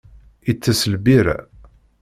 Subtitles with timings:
[0.51, 1.37] Itess lbirra.